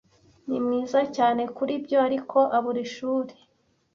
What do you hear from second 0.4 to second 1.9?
Ni mwiza cyane kuri